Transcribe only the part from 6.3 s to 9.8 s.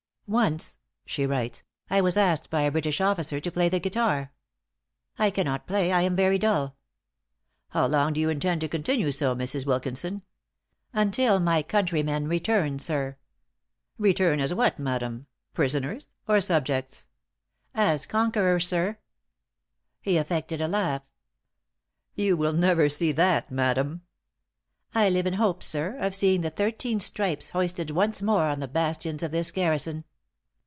dull.' "'How long do you intend to continue so, Mrs.